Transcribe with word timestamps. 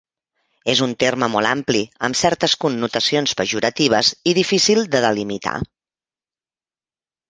És 0.71 0.79
un 0.85 0.95
terme 1.03 1.29
molt 1.33 1.49
ampli, 1.49 1.83
amb 2.09 2.19
certes 2.23 2.57
connotacions 2.65 3.37
pejoratives 3.43 4.13
i 4.33 4.37
difícil 4.43 4.85
de 4.97 5.07
delimitar. 5.09 5.59